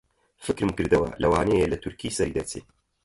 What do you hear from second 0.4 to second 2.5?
فکرم کردەوە لەوانەیە لە تورکی سەری